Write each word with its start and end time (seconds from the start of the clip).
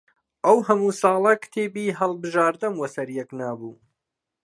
ئەو 0.45 0.57
هەموو 0.67 0.97
ساڵە 1.01 1.33
کتێبی 1.43 1.95
هەڵبژاردەم 1.99 2.73
وە 2.77 2.87
سەر 2.95 3.07
یەک 3.19 3.29
نابوو 3.39 3.75